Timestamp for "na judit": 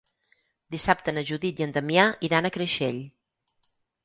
1.17-1.61